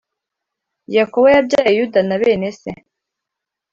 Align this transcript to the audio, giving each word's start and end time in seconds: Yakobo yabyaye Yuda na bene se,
Yakobo 0.97 1.27
yabyaye 1.35 1.71
Yuda 1.77 1.99
na 2.07 2.15
bene 2.21 2.49
se, 2.59 2.71